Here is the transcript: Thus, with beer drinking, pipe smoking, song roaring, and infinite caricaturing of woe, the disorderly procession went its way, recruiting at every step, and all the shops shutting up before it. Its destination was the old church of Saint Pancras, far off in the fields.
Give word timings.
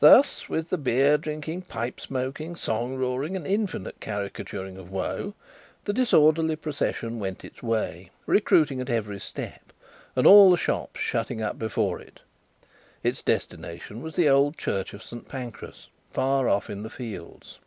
Thus, 0.00 0.48
with 0.48 0.82
beer 0.82 1.16
drinking, 1.16 1.62
pipe 1.62 2.00
smoking, 2.00 2.56
song 2.56 2.96
roaring, 2.96 3.36
and 3.36 3.46
infinite 3.46 4.00
caricaturing 4.00 4.76
of 4.76 4.90
woe, 4.90 5.34
the 5.84 5.92
disorderly 5.92 6.56
procession 6.56 7.20
went 7.20 7.44
its 7.44 7.62
way, 7.62 8.10
recruiting 8.26 8.80
at 8.80 8.90
every 8.90 9.20
step, 9.20 9.72
and 10.16 10.26
all 10.26 10.50
the 10.50 10.56
shops 10.56 10.98
shutting 10.98 11.40
up 11.40 11.60
before 11.60 12.00
it. 12.00 12.22
Its 13.04 13.22
destination 13.22 14.02
was 14.02 14.16
the 14.16 14.28
old 14.28 14.56
church 14.58 14.92
of 14.92 15.00
Saint 15.00 15.28
Pancras, 15.28 15.86
far 16.10 16.48
off 16.48 16.68
in 16.68 16.82
the 16.82 16.90
fields. 16.90 17.60